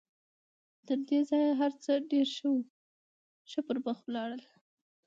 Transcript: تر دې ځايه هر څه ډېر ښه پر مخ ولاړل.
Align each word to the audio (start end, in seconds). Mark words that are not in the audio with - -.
تر 0.87 0.99
دې 1.07 1.19
ځايه 1.29 1.53
هر 1.61 1.71
څه 1.83 1.91
ډېر 2.11 2.27
ښه 3.49 3.59
پر 3.67 3.77
مخ 3.85 3.97
ولاړل. 4.03 4.41